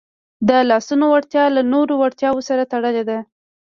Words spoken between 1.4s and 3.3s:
له نورو وړتیاوو سره تړلې ده.